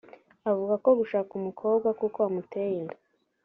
[0.49, 2.97] avuga ko gushaka umukobwa kuko wamuteye inda